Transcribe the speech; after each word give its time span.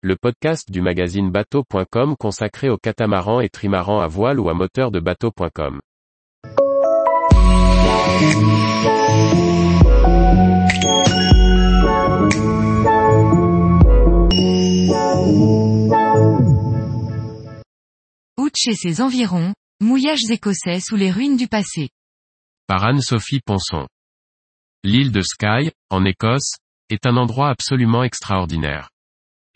le 0.00 0.14
podcast 0.14 0.70
du 0.70 0.80
magazine 0.80 1.28
bateau.com 1.28 2.14
consacré 2.16 2.68
aux 2.68 2.78
catamarans 2.78 3.40
et 3.40 3.48
trimarans 3.48 3.98
à 3.98 4.06
voile 4.06 4.38
ou 4.38 4.48
à 4.48 4.54
moteur 4.54 4.92
de 4.92 5.00
bateau.com. 5.00 5.80
Ouch 18.38 18.66
et 18.68 18.74
ses 18.76 19.00
environs, 19.00 19.52
mouillages 19.80 20.30
écossais 20.30 20.78
sous 20.78 20.94
les 20.94 21.10
ruines 21.10 21.36
du 21.36 21.48
passé. 21.48 21.88
Par 22.68 22.84
Anne-Sophie 22.84 23.40
Ponson. 23.44 23.88
L'île 24.84 25.10
de 25.10 25.22
Skye, 25.22 25.72
en 25.90 26.04
Écosse, 26.04 26.54
est 26.88 27.04
un 27.04 27.16
endroit 27.16 27.48
absolument 27.48 28.04
extraordinaire. 28.04 28.90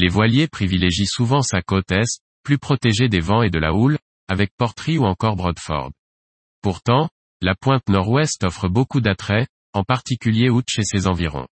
Les 0.00 0.08
voiliers 0.08 0.46
privilégient 0.46 1.08
souvent 1.08 1.42
sa 1.42 1.60
côte 1.60 1.90
est, 1.90 2.20
plus 2.44 2.56
protégée 2.56 3.08
des 3.08 3.18
vents 3.18 3.42
et 3.42 3.50
de 3.50 3.58
la 3.58 3.74
houle, 3.74 3.98
avec 4.28 4.52
Portree 4.56 4.96
ou 4.96 5.04
encore 5.04 5.34
Brodford. 5.34 5.90
Pourtant, 6.62 7.08
la 7.42 7.56
pointe 7.56 7.88
nord-ouest 7.88 8.44
offre 8.44 8.68
beaucoup 8.68 9.00
d'attraits, 9.00 9.48
en 9.72 9.82
particulier 9.82 10.50
Ouch 10.50 10.78
et 10.78 10.84
ses 10.84 11.08
environs. 11.08 11.48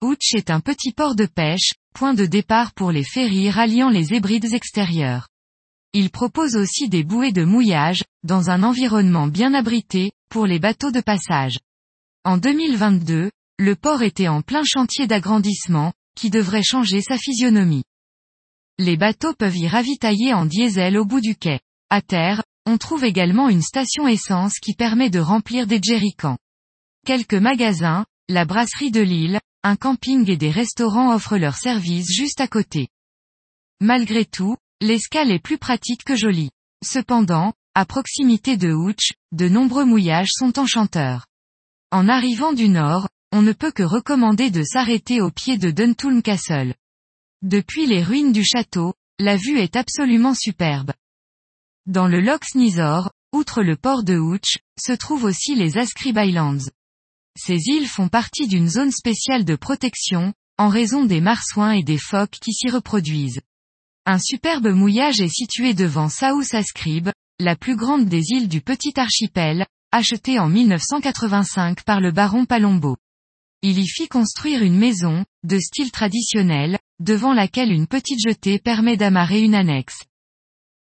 Ouch 0.00 0.32
est 0.34 0.50
un 0.50 0.60
petit 0.60 0.92
port 0.92 1.16
de 1.16 1.26
pêche, 1.26 1.72
point 1.92 2.14
de 2.14 2.24
départ 2.24 2.72
pour 2.72 2.92
les 2.92 3.02
ferries 3.02 3.50
ralliant 3.50 3.88
les 3.88 4.14
hébrides 4.14 4.54
extérieures. 4.54 5.26
Il 5.92 6.10
propose 6.10 6.54
aussi 6.54 6.88
des 6.88 7.02
bouées 7.02 7.32
de 7.32 7.42
mouillage, 7.42 8.04
dans 8.22 8.48
un 8.48 8.62
environnement 8.62 9.26
bien 9.26 9.54
abrité, 9.54 10.12
pour 10.30 10.46
les 10.46 10.60
bateaux 10.60 10.92
de 10.92 11.00
passage. 11.00 11.58
En 12.22 12.36
2022, 12.36 13.32
le 13.58 13.74
port 13.74 14.02
était 14.02 14.28
en 14.28 14.40
plein 14.40 14.62
chantier 14.64 15.08
d'agrandissement, 15.08 15.92
qui 16.14 16.30
devrait 16.30 16.62
changer 16.62 17.00
sa 17.00 17.18
physionomie. 17.18 17.84
Les 18.78 18.96
bateaux 18.96 19.34
peuvent 19.34 19.56
y 19.56 19.68
ravitailler 19.68 20.34
en 20.34 20.46
diesel 20.46 20.96
au 20.96 21.04
bout 21.04 21.20
du 21.20 21.36
quai. 21.36 21.60
À 21.90 22.00
terre, 22.00 22.42
on 22.66 22.78
trouve 22.78 23.04
également 23.04 23.48
une 23.48 23.62
station 23.62 24.08
essence 24.08 24.58
qui 24.58 24.74
permet 24.74 25.10
de 25.10 25.20
remplir 25.20 25.66
des 25.66 25.80
jerrycans. 25.82 26.38
Quelques 27.04 27.34
magasins, 27.34 28.06
la 28.28 28.44
brasserie 28.44 28.90
de 28.90 29.00
l'île, 29.00 29.40
un 29.62 29.76
camping 29.76 30.28
et 30.30 30.36
des 30.36 30.50
restaurants 30.50 31.14
offrent 31.14 31.38
leurs 31.38 31.56
services 31.56 32.12
juste 32.12 32.40
à 32.40 32.48
côté. 32.48 32.88
Malgré 33.80 34.24
tout, 34.24 34.56
l'escale 34.80 35.30
est 35.30 35.42
plus 35.42 35.58
pratique 35.58 36.04
que 36.04 36.16
jolie. 36.16 36.50
Cependant, 36.84 37.52
à 37.74 37.84
proximité 37.84 38.56
de 38.56 38.72
Ouch, 38.72 39.12
de 39.32 39.48
nombreux 39.48 39.84
mouillages 39.84 40.30
sont 40.32 40.58
enchanteurs. 40.58 41.26
En 41.90 42.08
arrivant 42.08 42.52
du 42.52 42.68
nord, 42.68 43.08
on 43.32 43.40
ne 43.40 43.52
peut 43.52 43.72
que 43.72 43.82
recommander 43.82 44.50
de 44.50 44.62
s'arrêter 44.62 45.22
au 45.22 45.30
pied 45.30 45.56
de 45.56 45.70
Duntoulm 45.70 46.22
Castle. 46.22 46.74
Depuis 47.40 47.86
les 47.86 48.02
ruines 48.02 48.32
du 48.32 48.44
château, 48.44 48.94
la 49.18 49.36
vue 49.36 49.58
est 49.58 49.74
absolument 49.74 50.34
superbe. 50.34 50.92
Dans 51.86 52.06
le 52.06 52.20
Loch 52.20 52.54
Nizor, 52.54 53.10
outre 53.32 53.62
le 53.62 53.76
port 53.76 54.04
de 54.04 54.18
Ouch, 54.18 54.58
se 54.78 54.92
trouvent 54.92 55.24
aussi 55.24 55.54
les 55.54 55.78
Ascrib 55.78 56.18
Islands. 56.18 56.68
Ces 57.36 57.58
îles 57.68 57.88
font 57.88 58.08
partie 58.08 58.46
d'une 58.46 58.68
zone 58.68 58.92
spéciale 58.92 59.46
de 59.46 59.56
protection, 59.56 60.34
en 60.58 60.68
raison 60.68 61.06
des 61.06 61.22
marsouins 61.22 61.72
et 61.72 61.82
des 61.82 61.98
phoques 61.98 62.38
qui 62.38 62.52
s'y 62.52 62.68
reproduisent. 62.68 63.40
Un 64.04 64.18
superbe 64.18 64.68
mouillage 64.68 65.22
est 65.22 65.34
situé 65.34 65.72
devant 65.72 66.10
South 66.10 66.52
Ascrib, 66.52 67.10
la 67.38 67.56
plus 67.56 67.76
grande 67.76 68.06
des 68.06 68.24
îles 68.28 68.48
du 68.48 68.60
petit 68.60 68.92
archipel, 69.00 69.66
achetée 69.90 70.38
en 70.38 70.48
1985 70.48 71.82
par 71.84 72.00
le 72.00 72.12
baron 72.12 72.44
Palombo. 72.44 72.96
Il 73.64 73.78
y 73.78 73.86
fit 73.86 74.08
construire 74.08 74.62
une 74.62 74.76
maison, 74.76 75.24
de 75.44 75.58
style 75.60 75.92
traditionnel, 75.92 76.80
devant 76.98 77.32
laquelle 77.32 77.70
une 77.70 77.86
petite 77.86 78.18
jetée 78.18 78.58
permet 78.58 78.96
d'amarrer 78.96 79.40
une 79.40 79.54
annexe. 79.54 80.02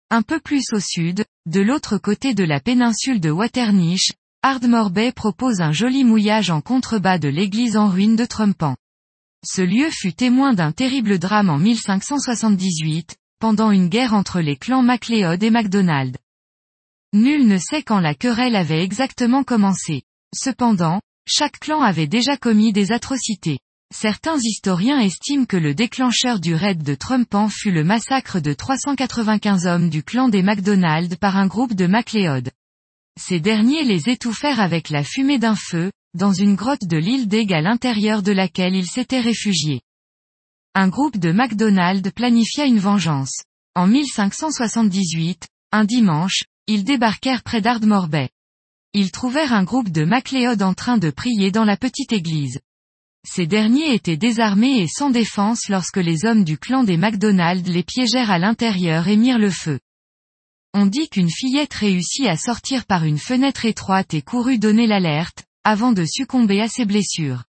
Un 0.09 0.23
peu 0.23 0.39
plus 0.39 0.63
au 0.73 0.79
sud, 0.79 1.23
de 1.45 1.61
l'autre 1.61 1.99
côté 1.99 2.33
de 2.33 2.43
la 2.43 2.59
péninsule 2.59 3.19
de 3.19 3.29
Waternish, 3.29 4.13
Ardmore 4.41 4.89
Bay 4.89 5.11
propose 5.11 5.61
un 5.61 5.71
joli 5.71 6.03
mouillage 6.03 6.49
en 6.49 6.61
contrebas 6.61 7.19
de 7.19 7.29
l'église 7.29 7.77
en 7.77 7.89
ruine 7.89 8.15
de 8.15 8.25
Trumpan. 8.25 8.75
Ce 9.45 9.61
lieu 9.61 9.89
fut 9.91 10.13
témoin 10.13 10.53
d'un 10.53 10.71
terrible 10.71 11.19
drame 11.19 11.51
en 11.51 11.59
1578, 11.59 13.17
pendant 13.39 13.69
une 13.69 13.87
guerre 13.87 14.15
entre 14.15 14.39
les 14.39 14.55
clans 14.55 14.81
MacLeod 14.81 15.43
et 15.43 15.49
MacDonald. 15.51 16.17
Nul 17.13 17.47
ne 17.47 17.57
sait 17.57 17.83
quand 17.83 17.99
la 17.99 18.15
querelle 18.15 18.55
avait 18.55 18.83
exactement 18.83 19.43
commencé. 19.43 20.01
Cependant, 20.33 21.01
chaque 21.27 21.59
clan 21.59 21.81
avait 21.81 22.07
déjà 22.07 22.37
commis 22.37 22.73
des 22.73 22.91
atrocités. 22.91 23.59
Certains 23.93 24.39
historiens 24.39 24.99
estiment 24.99 25.45
que 25.45 25.57
le 25.57 25.75
déclencheur 25.75 26.39
du 26.39 26.55
raid 26.55 26.81
de 26.81 26.95
Trumpan 26.95 27.47
fut 27.47 27.71
le 27.71 27.83
massacre 27.83 28.39
de 28.39 28.53
395 28.53 29.67
hommes 29.67 29.89
du 29.89 30.03
clan 30.03 30.29
des 30.29 30.41
MacDonald 30.41 31.15
par 31.17 31.37
un 31.37 31.47
groupe 31.47 31.75
de 31.75 31.85
MacLeod. 31.85 32.49
Ces 33.21 33.39
derniers 33.39 33.83
les 33.83 34.09
étouffèrent 34.09 34.59
avec 34.59 34.89
la 34.89 35.03
fumée 35.03 35.37
d'un 35.37 35.55
feu, 35.55 35.91
dans 36.15 36.33
une 36.33 36.55
grotte 36.55 36.85
de 36.87 36.97
l'île 36.97 37.27
d'Egg 37.27 37.53
à 37.53 37.61
l'intérieur 37.61 38.23
de 38.23 38.31
laquelle 38.31 38.75
ils 38.75 38.87
s'étaient 38.87 39.21
réfugiés. 39.21 39.81
Un 40.73 40.87
groupe 40.87 41.17
de 41.17 41.31
MacDonald 41.31 42.11
planifia 42.13 42.65
une 42.65 42.79
vengeance. 42.79 43.43
En 43.75 43.85
1578, 43.85 45.47
un 45.71 45.85
dimanche, 45.85 46.43
ils 46.65 46.83
débarquèrent 46.83 47.43
près 47.43 47.61
d'Ardmore 47.61 48.07
Bay. 48.07 48.29
Ils 48.95 49.11
trouvèrent 49.11 49.53
un 49.53 49.63
groupe 49.63 49.89
de 49.89 50.05
MacLeod 50.05 50.61
en 50.61 50.75
train 50.75 50.99
de 50.99 51.09
prier 51.09 51.51
dans 51.51 51.65
la 51.65 51.77
petite 51.77 52.13
église. 52.13 52.59
Ces 53.27 53.47
derniers 53.47 53.95
étaient 53.95 54.17
désarmés 54.17 54.81
et 54.81 54.87
sans 54.87 55.09
défense 55.09 55.67
lorsque 55.67 55.97
les 55.97 56.25
hommes 56.25 56.43
du 56.43 56.59
clan 56.59 56.83
des 56.83 56.97
MacDonald 56.97 57.65
les 57.67 57.81
piégèrent 57.81 58.29
à 58.29 58.37
l'intérieur 58.37 59.07
et 59.07 59.17
mirent 59.17 59.39
le 59.39 59.49
feu. 59.49 59.79
On 60.75 60.85
dit 60.85 61.09
qu'une 61.09 61.31
fillette 61.31 61.73
réussit 61.73 62.27
à 62.27 62.37
sortir 62.37 62.85
par 62.85 63.03
une 63.03 63.17
fenêtre 63.17 63.65
étroite 63.65 64.13
et 64.13 64.21
courut 64.21 64.59
donner 64.59 64.85
l'alerte, 64.85 65.43
avant 65.63 65.91
de 65.91 66.05
succomber 66.05 66.61
à 66.61 66.67
ses 66.67 66.85
blessures. 66.85 67.45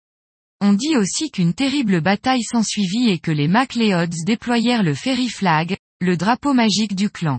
On 0.62 0.72
dit 0.72 0.96
aussi 0.96 1.30
qu'une 1.30 1.52
terrible 1.52 2.00
bataille 2.00 2.44
s'ensuivit 2.44 3.10
et 3.10 3.18
que 3.18 3.30
les 3.30 3.48
MacLeods 3.48 4.24
déployèrent 4.24 4.82
le 4.82 4.94
Ferry 4.94 5.28
Flag, 5.28 5.76
le 6.00 6.16
drapeau 6.16 6.54
magique 6.54 6.94
du 6.94 7.10
clan. 7.10 7.38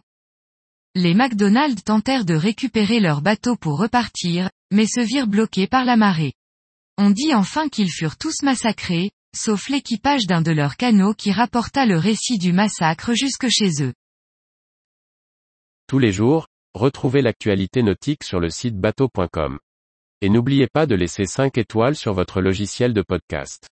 Les 0.98 1.14
MacDonald 1.14 1.84
tentèrent 1.84 2.24
de 2.24 2.36
récupérer 2.36 3.02
leur 3.02 3.22
bateau 3.22 3.58
pour 3.58 3.78
repartir, 3.78 4.50
mais 4.72 4.88
se 4.88 5.02
virent 5.02 5.28
bloqués 5.28 5.68
par 5.68 5.84
la 5.84 5.98
marée. 5.98 6.32
On 6.98 7.10
dit 7.10 7.34
enfin 7.34 7.68
qu'ils 7.68 7.92
furent 7.92 8.16
tous 8.16 8.44
massacrés, 8.44 9.12
sauf 9.36 9.68
l'équipage 9.68 10.26
d'un 10.26 10.42
de 10.42 10.54
leurs 10.54 10.78
canots 10.78 11.14
qui 11.14 11.34
rapporta 11.34 11.86
le 11.86 11.98
récit 11.98 12.38
du 12.38 12.54
massacre 12.54 13.14
jusque 13.14 13.50
chez 13.50 13.84
eux. 13.84 13.94
Tous 15.88 16.00
les 16.00 16.14
jours, 16.14 16.48
retrouvez 16.74 17.22
l'actualité 17.22 17.84
nautique 17.84 18.24
sur 18.24 18.40
le 18.40 18.50
site 18.50 18.78
bateau.com. 18.78 19.60
Et 20.22 20.30
n'oubliez 20.30 20.68
pas 20.72 20.86
de 20.86 20.96
laisser 20.96 21.26
5 21.26 21.58
étoiles 21.58 21.98
sur 21.98 22.14
votre 22.14 22.40
logiciel 22.40 22.94
de 22.94 23.02
podcast. 23.02 23.68